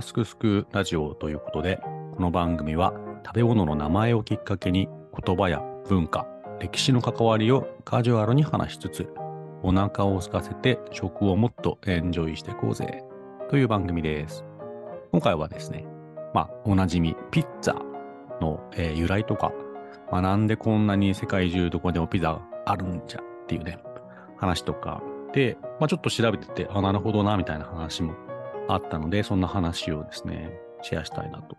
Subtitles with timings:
[0.00, 1.80] すくすくラジオということで、
[2.14, 2.94] この番組は
[3.26, 4.88] 食べ物の名前をきっかけに
[5.20, 6.28] 言葉や文化、
[6.60, 9.08] 歴史の関わりをカジュアルに話しつつ、
[9.64, 13.02] お腹を空かせて食をもっとエンジョイしていこうぜ
[13.50, 14.44] という番組です。
[15.10, 15.84] 今回はですね、
[16.32, 17.82] まあ、おなじみピッツァ
[18.40, 19.52] の、えー、由来とか、
[20.12, 23.78] まあ、なんでこんなに世界中どこでもピザあるんじゃっていうね、
[24.36, 25.02] 話とか
[25.32, 28.14] で、まあ、ちょっと調べてて、あ、なるほどな、みたいな話も
[28.74, 30.50] あったので、そんな話をですね、
[30.82, 31.56] シェアしたいなと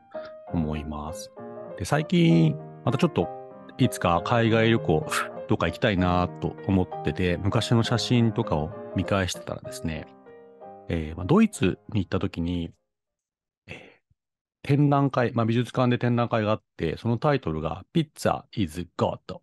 [0.53, 1.31] 思います。
[1.77, 3.27] で、最近、またちょっと、
[3.77, 5.05] いつか海外旅行、
[5.47, 10.07] どっか行きたいなと思ってて、昔の写真とかを見返してたらですね、
[10.88, 12.71] えー、まあ、ドイツに行った時に、
[13.67, 13.77] えー、
[14.63, 19.39] 展覧会、まあ、美術館で展覧会があって、そのタイトルが Pizza is God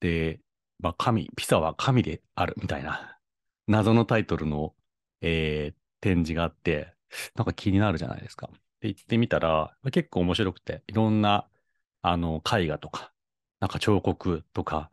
[0.00, 0.40] で、
[0.80, 3.18] まあ、神、ピザは神であるみたいな
[3.66, 4.74] 謎のタイトルの、
[5.20, 6.94] えー、展示があって、
[7.36, 8.50] なんか気になるじゃないですか。
[8.80, 11.48] で、行ってみたら、結構面白くて、いろんな、
[12.02, 13.12] あの、絵画とか、
[13.60, 14.90] なんか彫刻とか、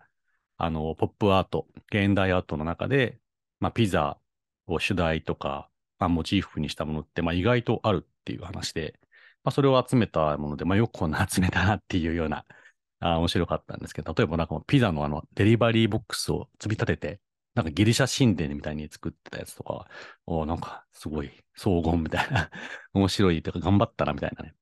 [0.58, 3.20] あの、ポップアート、現代アートの中で、
[3.60, 4.20] まあ、ピザ
[4.68, 9.00] を主題とか、まあ、モチーフにしたものって、まあ、意外とあるっていう話で、
[9.44, 12.46] まあ、それを集めたもので、まあ、よくこんな集めたなっていうような、
[13.02, 17.22] あ面白かったんですけど、例えばなんかピザのあの、デリバリーボックスを積み立てて、
[17.56, 19.88] なんかギリシャ神殿みたいに作ってたやつとか、
[20.26, 22.50] おなんかすごい荘厳みたいな
[22.94, 24.56] 面白いというか頑張ったなみたいなね、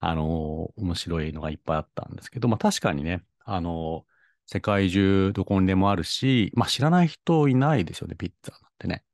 [0.00, 4.12] あのー、面白いのがいっぱいあったんですけど、まあ確かにね、あのー、
[4.46, 9.04] 世界中どこにでもあるし、まあ知らない人いないですよね、ピッツァなんてね。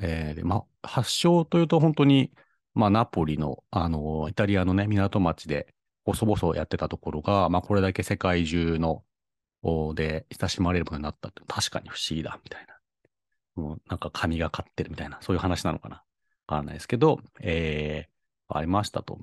[0.00, 2.32] えー、で、まあ発祥というと本当に、
[2.74, 5.74] まあナポリの、あのー、イタリアのね、港町で
[6.04, 9.04] 細々やってたところが、まあこれだけ世界中の
[9.94, 12.72] で親しまれるものになったって確かに不思議だみたいな。
[13.54, 15.96] もうなんか神がかってるみたいな、そういう話なのかな。
[15.96, 16.02] わ
[16.46, 19.18] からないですけど、えー、ありましたと。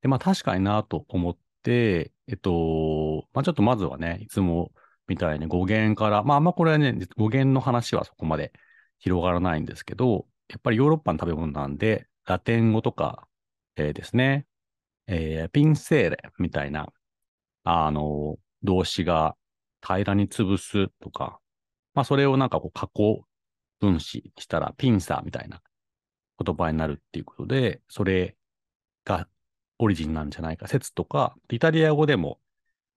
[0.00, 4.72] で、まあ確かになと思って、えっと、まあちょっとまずはね、いつも
[5.06, 8.52] みたいに語源から、まああんまこれはね、語源の話はそこまで
[8.98, 13.26] 広がらないんですけど、やっぱりヨーロッパの食べ物なんで、ラテン語とか、
[13.76, 14.46] えー、ですね、
[15.06, 16.92] えー、ピンセーレみたいな、
[17.64, 19.36] あの、動詞が
[19.82, 21.40] 平らに潰すとか、
[21.94, 23.24] まあそれをなんかこう加工
[23.80, 25.60] 分子したらピンサーみたいな
[26.42, 28.36] 言葉になるっていうことで、それ
[29.04, 29.28] が
[29.78, 30.68] オリジンなんじゃないか。
[30.68, 32.38] 説とか、イタリア語でも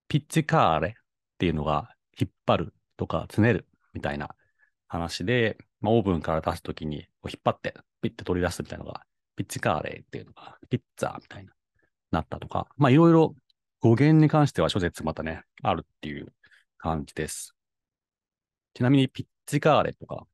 [0.07, 0.93] ピッチカーレっ
[1.37, 4.35] ていうのが引っ張るとかつねるみたいな
[4.87, 9.01] 話で、まあ、オーブンから出すときに引っ張ってピッて取り出すみたいなのが
[9.35, 11.51] ピッチカーレっていうのがピッツァーみたいな
[12.11, 13.35] なったとか、まあいろいろ
[13.81, 16.31] 語源に関しては諸説またね、あるっていう
[16.85, 17.55] 感じです。
[18.75, 20.27] ちなみにピッチカーレとか、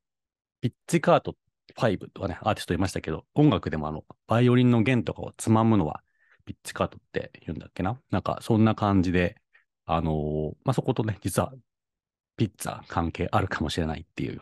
[0.59, 1.37] ピッチカート
[1.77, 6.03] 5とかね、アーティストいましたけど、音楽でもあの、バイオリンの弦とかをつまむのは、
[6.43, 7.97] ピッチカートって言うんだっけな？
[8.09, 9.37] なんか、そんな感じで、
[9.85, 11.53] あのー、まあ、そことね、実は、
[12.35, 14.41] ピッツァ関係あるかもしれないっていう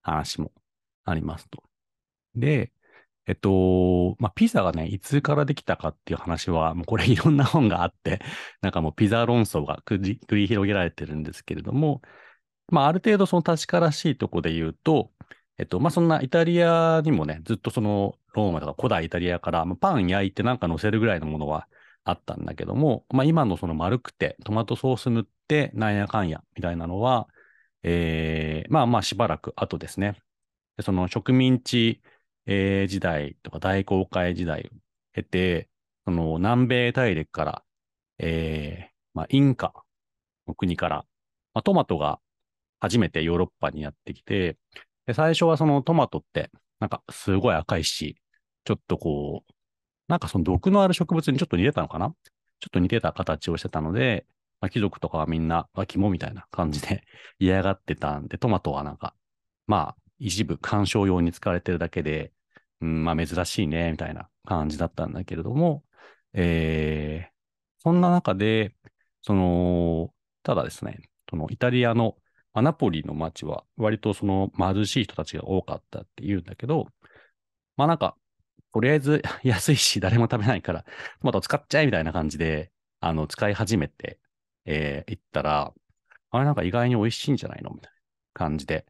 [0.00, 0.52] 話も
[1.04, 1.62] ありますと。
[2.34, 2.72] で、
[3.30, 8.20] えっと、まあ、ピザがね、いつからできたかっていう話は、もうこれいろんな本があって、
[8.60, 12.02] なんかもうピザ論争が繰り広げられてるんですけれども、
[12.72, 15.12] まあ、ある程度その確からしいとこで言うと、
[15.58, 21.68] えっと、まあ、そんなイタリアにもね、ずっとそのローマとか古代イタリアから、まあ、パン焼いてなんか乗せるぐらいのものは
[22.02, 27.28] あったんだけども、まあ、今のその丸くてトマトソース塗ってなんやかんやみたいなのは、
[27.84, 30.16] えー、まあまあしばらく後ですね。
[30.76, 32.00] でその植民地
[32.46, 34.76] えー、時代とか大航海時代を
[35.14, 35.68] 経て、
[36.04, 37.62] その南米大陸から、
[38.18, 39.72] えー、まあ、インカ
[40.46, 40.96] の国から、
[41.54, 42.20] まあ、トマトが
[42.80, 44.56] 初めてヨーロッパにやってきて、
[45.06, 46.50] で最初はそのトマトって、
[46.80, 48.16] なんかすごい赤いし、
[48.64, 49.52] ちょっとこう、
[50.08, 52.14] なんかその毒のある植物にちょっと似てたのかな？
[52.60, 54.26] ちょっと似てた形をしてたので、
[54.60, 57.02] まあ、貴族とかはみんな、あ、肝みたいな感じで
[57.38, 59.14] 嫌がってたんで、トマトはなんか、
[59.66, 62.32] まあ、一部鑑賞用に使われてるだけで、
[62.80, 65.82] うん、まあ珍しいね、みたいな感じだったんだけれども、
[66.34, 67.30] えー、
[67.78, 68.74] そんな中で、
[69.22, 70.12] その、
[70.42, 72.16] ただですね、そのイタリアの
[72.52, 76.86] アナポリの街は割とその貧しい人たちが多かったって言うんだけど、
[77.76, 78.16] まあなんか、
[78.72, 80.88] とりあえず 安いし誰も食べないから、ト
[81.22, 82.70] マト使っちゃえみたいな感じで、
[83.00, 84.18] あの、使い始めて、
[84.66, 85.72] えー、行ったら、
[86.30, 87.70] あれなんか意外に美味しいんじゃないの？
[87.70, 87.98] みたいな
[88.34, 88.86] 感じで、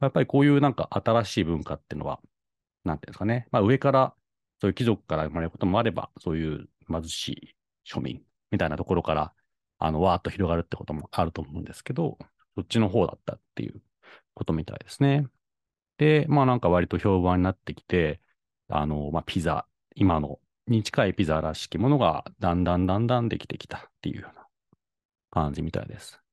[0.00, 2.20] やっぱりこういうなんか新しい文化っていうのは、
[2.84, 4.14] なんていうんですかね、まあ、上から
[4.60, 7.56] そういう貴族から生まれることもあれば、そういう貧しい
[7.86, 9.32] 庶民みたいなところから、
[9.78, 12.18] あの、わーっと広がるってこともあると思うんですけど、
[12.56, 13.82] そっちの方だったっていう
[14.34, 15.26] ことみたいですね。
[15.98, 18.20] で、まあなんか割と評判になってきて、
[18.68, 24.46] あの、まあピザ今のに近いピザらしきものがだんだんだんだんできてきたっていうような
[25.30, 26.23] 感じみたいです。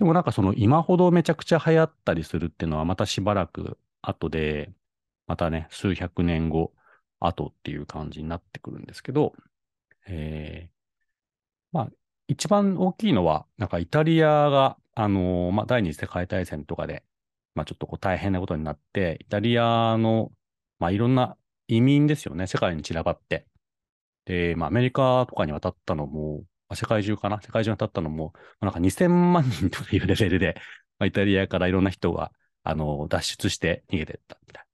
[0.00, 4.72] でもなんかその今ほどめちゃくちゃ流行ったりするっていうのはまたしばらく後で、
[5.26, 6.72] またね、数百年後
[7.18, 9.34] 後っていう感じになってくるんですけど、
[10.06, 10.72] えー、
[11.70, 11.90] まあ、
[12.28, 17.04] 一番大きいのは、なんかイタリアが、あのー、まあ、第二次世界大戦とかで、
[17.54, 20.32] まあ、ちょっとこう大変なことになって、イタリアの、
[20.78, 21.36] まあ、いろんな
[21.68, 23.44] 移民ですよね、世界に散らばって。
[24.24, 27.40] で、まあ、アメリカとかに渡ったのも、まあ、世界中かな？
[27.42, 30.54] 世界中に渡ったのも、まあ、なんか2000万人というレベルで、
[30.98, 32.32] まあ、イタリアからいろんな人が、
[32.62, 34.64] あの、脱出して逃げてったみたい。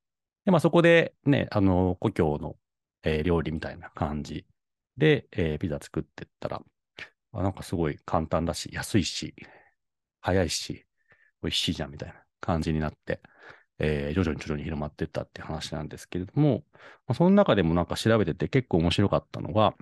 [0.44, 2.56] で、まあ、そこでね、あの、故郷の、
[3.02, 4.44] えー、料理みたいな感じ
[4.98, 6.62] で、えー、ピザ作ってったら、
[7.32, 9.34] あなんかすごい簡単だし、安いし、
[10.20, 10.86] 早いし、
[11.42, 13.20] 美味しいじゃんみたいな感じになって、
[13.78, 16.64] えー、徐々に徐々に広まっていったって話なんですけれども、
[17.06, 19.74] まあ、その中でもなんか調べてて結構面白かったのが、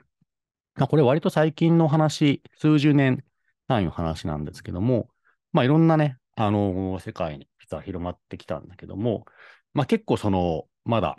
[0.76, 3.24] まあ、これ割と最近の話、数十年
[3.68, 5.08] 単位の話なんですけども、
[5.52, 9.24] まあいろんなね、あのー、世界に実は広まってきたんだけども、
[9.72, 11.16] まあ結構その、まだ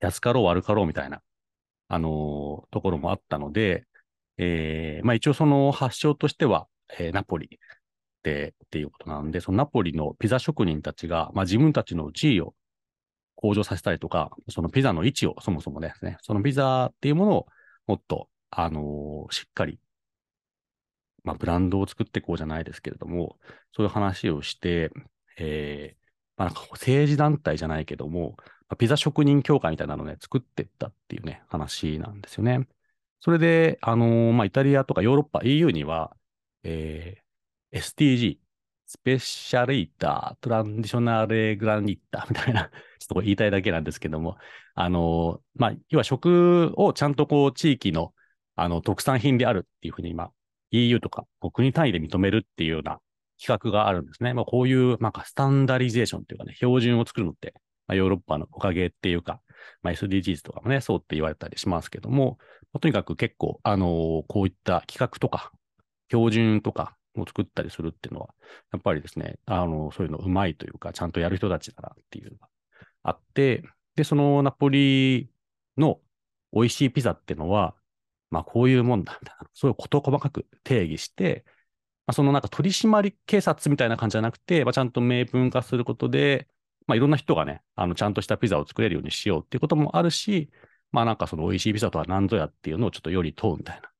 [0.00, 1.22] 安かろう悪かろうみたいな、
[1.88, 3.84] あのー、ところもあったので、
[4.38, 6.68] えー、まあ一応その発祥としては、
[6.98, 7.58] えー、ナポリ
[8.22, 12.54] でっていうことなんで、そのナポリのピザ職人たちが、まあ自分たちの地位を
[13.34, 17.46] 向上させたりとか、そのピザの位置をそもそもですね、そのピザっていうものを
[17.88, 19.80] もっと、あの、しっかり、
[21.24, 23.38] まあブランドを作っていこうじゃないですけれども、
[23.72, 24.90] そういう話をして、
[25.38, 32.66] えー、まあなんか政治団体じゃないけども、まあ、ピザ職人協会みたいなのをね、作っていったっていうね、話なんですよね。
[33.20, 36.16] それで、あのー、まあ、イタリアとかヨーロッパ、EU には、
[36.64, 38.38] えー、STG、
[38.86, 44.36] スペシャルイター、トランディショナレグラニッターみたいな、 ちょっと言いたいだけなんですけども、
[44.74, 48.14] あのー、まあ、要は食をちゃんとこう、地域の、
[48.56, 50.30] あの、特産品であるっていうふうに今、
[50.70, 52.98] EU とか国単位で認めるっていうような
[53.40, 54.34] 企画があるんですね。
[54.34, 57.54] まあ、こういう、なんかスタンダリゼーションっていうかね、標準を作るのって、
[57.86, 59.40] まあ、ヨーロッパのおかげっていうか、
[59.82, 62.38] まあ、SDGs とかもね、そうって言われたりしますけども、
[62.72, 65.52] まあ、とにかく結構、あのー、こういった企画とか、
[66.10, 68.28] 標準とかを作ったりするっていうのは、
[68.72, 72.48] やっぱりですね、あのー、そういうのうまいというか、ちゃんとやる人たちだなっていうのが
[73.02, 73.62] あって、
[73.96, 75.28] で、そのナポリ
[75.76, 75.98] の
[76.52, 77.74] 美味しいピザっていうのは、
[78.32, 81.44] まあこういうもんだ、みたいな、そういうことを細かく定義して、
[82.06, 86.48] まあ、そのなんか取締り警察みたいな感じじゃなくて、まあ、ちゃんと明文化することで、
[86.86, 90.50] まあ、いろんな人がね、あの、ちゃんとしたピザを作れるようにしようっていうこともあるし、
[90.92, 93.90] まあなんかその美味しいピザとは何ぞやっていうのをちょっとより問うみたいな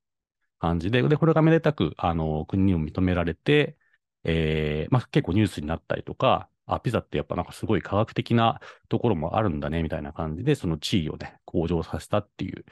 [0.60, 3.76] 感じで、で、これがめでたく、あの、国にも認められて、
[4.24, 12.64] えー、まあ結構ニュースになったりとか、あ、ピザってやっぱなんかすごい科学的なところもあるんだね、みたいな感じで、その地位をね、向上させたっていう、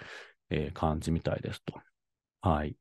[0.50, 1.80] えー、感じみたいですと。
[2.42, 2.76] はい。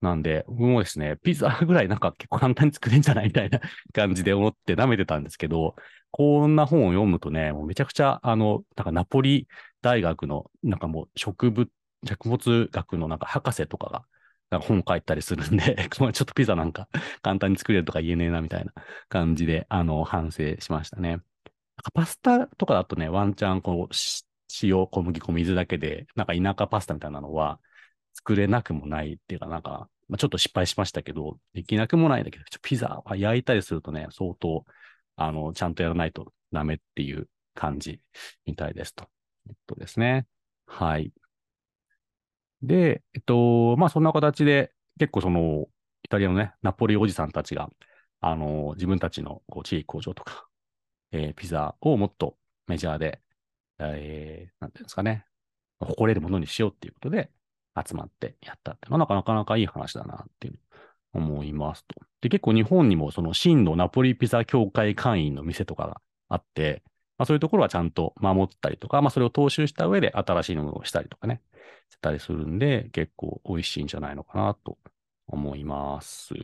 [0.00, 3.60] なんで、僕もですね、ピザぐらいなんか結構簡単に作れんじゃないみたいな
[3.92, 5.74] 感じで思って舐めてたんですけど、
[6.10, 9.48] こんな本を読むとね、もうめちゃくちゃ、あの、なんかナポリ
[9.82, 11.70] 大学の、なんかもう植物、
[12.06, 14.04] 植物学のなんか博士とかが、
[14.50, 16.88] なんか本書いたりするんで、 ちょっとピザなんか
[17.22, 18.72] 簡単に作れるとか言えねえなみたいな
[19.08, 21.20] 感じで、あの、反省しましたね。
[21.94, 23.94] パスタとかだとね、ワンチャン、こう、
[24.62, 27.60] 塩、小麦粉、水だけで、なんか田舎パスタみたいなのは
[28.14, 34.64] 作れなくもないっていうかなんか、まあ、ちょっと失敗しましたけど、できなくもないんだけど、ピザは焼いたりするとね、相当、
[35.16, 38.00] あの、ちゃんとやらないとダメっていう感じ
[38.46, 39.08] みたいですと。
[39.48, 40.26] えっとですね。
[40.66, 41.12] はい。
[42.62, 45.66] で、えっと、まあそんな形で、結構その、
[46.02, 47.68] イタリアのね、ナポリおじさんたちが、
[48.20, 50.48] あの、自分たちのこう地域工場とか、
[51.12, 52.36] えー、ピザをもっと
[52.66, 53.20] メジャーで、
[53.78, 55.26] えー、なんていうんですかね、
[55.80, 57.30] 誇れるものにしようっていうことで、
[57.76, 60.58] 集まってやったっていうのはなかなかいい話だなっていう
[61.12, 61.94] 思いますと。
[62.20, 66.82] で、結構日本にもその真のナポリピザ協会会員の店とかがあって、
[67.18, 71.42] まあそういうところはちゃんと守ったりとか、まあそれを踏襲した上で新しいものをしたりとかね、
[71.90, 74.78] したりするんで、結構美味しいんじゃないのかなと
[75.26, 76.34] 思います。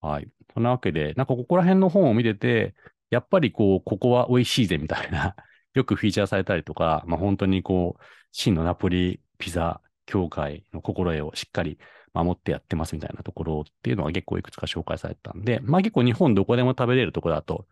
[0.00, 0.28] はい。
[0.52, 2.74] そんなわけで、なんかここら辺の本を見てて、
[3.14, 5.36] やっぱりこう、ここは美味しいぜみたいな、
[5.74, 8.02] よくフィーチャーされたりとか、まあ本当にこう、
[8.32, 11.78] 真のナポリピザ協会の心得をしっかり
[12.12, 17.66] 守ってやってますみたいなところっていうのが結構いくつか紹介されたんで、まあ結構日本どこでも食べれるところだと、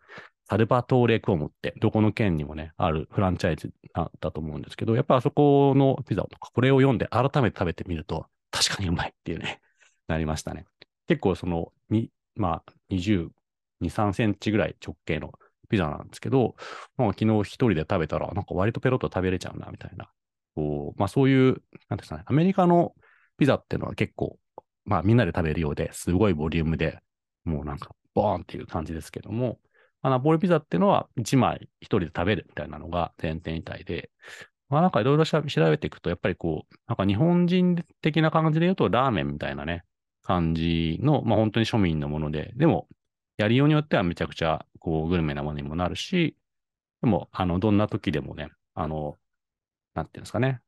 [0.49, 9.61] サルバトーレクオムってどこの県にもね、あるフランチャイズだったと思うんですけど、やっぱあそこのピザとか、これを読んで改めて食べてみると、確かにうまいっていうね、
[10.07, 10.65] なりましたね。
[11.07, 11.71] 結構その、
[12.35, 13.29] まあ、20、
[13.83, 15.31] 2、3センチぐらい直径の
[15.69, 16.55] ピザなんですけど、
[16.97, 20.09] まあ、昨日一人で食べたら、なんか割とペロッと食べれちゃうな、みたいな。
[20.55, 22.93] こう、まあそういう、なんですかね、アメリカの
[23.37, 24.37] ピザっていうのは結構、
[24.85, 26.99] まあみんなで食べるようですごいボリュームで、
[27.45, 29.59] もうなんかボーンっていう感じですけども、
[30.01, 34.11] まあ、ナポリピザっていうのは1枚一人で食べるみたいなのが前提みたいで、
[34.69, 39.83] まあなんかいろいろ調べていくと、やっぱりこう、なんか日本人的な感じで言うとラーメンみたいなね、
[40.23, 42.87] 感じの、まあ本当に庶民のもので、でも、
[43.37, 46.37] やりようによってはめちゃくちゃこうグルメなものにもなるし、
[47.01, 49.17] でも、あの、どんな時でもね、あの、
[49.95, 50.61] なんていうんですかね、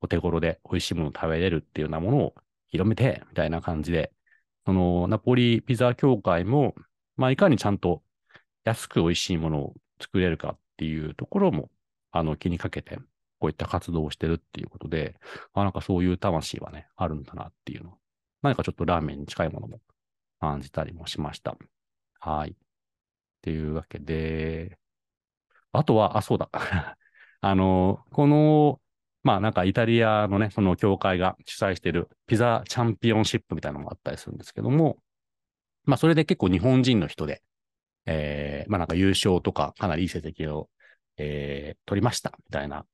[0.00, 2.34] お手頃で美味しいものを食べれるっていうようなものを
[2.68, 4.12] 広めて、みたいな感じで、
[4.66, 6.74] そのナポリピザ協会も、
[7.16, 8.02] まあ、いかにちゃんと
[8.64, 11.70] 安く美味しいものを作れるかっていうところも、
[12.12, 12.98] あの、気にかけて、
[13.40, 15.16] こういった活動をしてるっていうことで、
[15.54, 17.98] あなんかそういう魂はね、あるんだなっていうの。
[18.42, 19.80] 何かちょっとラーメンに近いものも
[20.40, 21.56] 感じたりもしました。
[22.18, 22.50] はい。
[22.50, 22.54] っ
[23.42, 24.78] ていうわけで、
[25.72, 26.50] あとは、あ、そうだ。
[27.40, 28.80] あの、この、
[29.22, 34.98] まあなんかイタリアのね、その協会が主催しているピザチャンピオンシップみたいなのもあったりするんですけども、
[35.84, 37.42] まあそれで結構日本人の人で、
[38.06, 40.70] えー、まあなんか優勝とかかなりいい成績を、
[41.18, 42.86] えー、取りましたみたいな、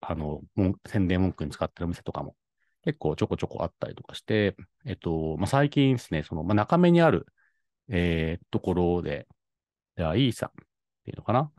[0.00, 0.42] あの、
[0.86, 2.36] 宣伝文句に使ってるお店とかも
[2.84, 7.26] 結構ちょこちょこあったりとかして、えっと、まあ最近ですね、その、まあ中目にある、
[7.92, 9.28] えー、ところで、
[9.96, 10.52] じゃあ、イーさんっ
[11.04, 11.52] ていうのかな？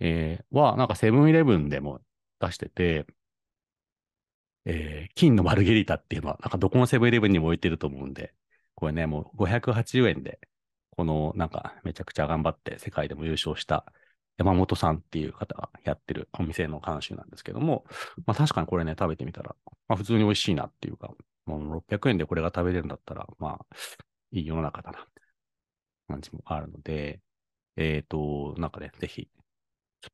[0.00, 2.00] えー、は、なんかセブンイレブンでも
[2.40, 3.06] 出してて、
[4.64, 8.34] えー、金のマルゲリータっていうのは、なんかどこのセブンイレブンにも置いてると思うんで、
[8.74, 10.40] これね、もう580円で、
[10.96, 13.84] このなんかめちゃくちゃ頑張って世界でも優勝した
[14.38, 17.84] 山本さんっていう方がやってるお店の監修なんですけども、
[18.26, 19.54] まあ確かにこれね、食べてみたら、
[19.88, 21.10] まあ普通に美味しいなっていうか、
[21.44, 23.76] もう600円でこれが食べれるんだったら、まあ、
[24.32, 24.98] いい世の中だな。
[24.98, 25.02] っ
[26.06, 27.20] 感じもあるので、
[27.76, 29.28] えっ、ー、と、なんかね、ぜひ、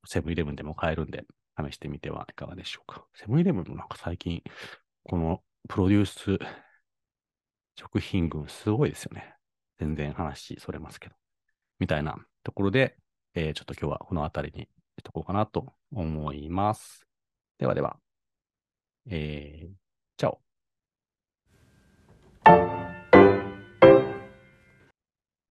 [0.07, 1.25] セブンイレブンでも買えるんで、
[1.57, 3.05] 試してみてはいかがでしょうか。
[3.15, 4.43] セブンイレブンのなんか最近、
[5.05, 6.39] このプロデュース
[7.77, 9.35] 食品群すごいですよね。
[9.79, 11.15] 全然話それますけど。
[11.79, 12.97] みたいなところで、
[13.35, 14.69] えー、ちょっと今日はこの辺りに
[14.99, 17.07] しとこうかなと思います。
[17.59, 17.97] ではでは、
[19.09, 19.73] えー、